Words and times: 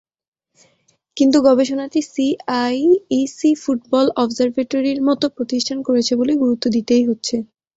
কিন্তু 1.17 1.37
গবেষণাটি 1.47 1.99
CIIC 2.11 3.51
football 3.63 4.05
অবজারভেটরির 4.17 4.99
মতো 5.07 5.25
প্রতিষ্ঠান 5.37 5.77
করেছে 5.87 6.13
বলে 6.19 6.33
গুরুত্ব 6.41 6.65
দিতেই 6.75 7.03
হচ্ছে। 7.09 7.35